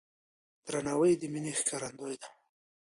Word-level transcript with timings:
درناوی 0.65 1.13
د 1.21 1.23
مینې 1.33 1.51
ښکارندوی 1.59 2.15
دی. 2.21 2.29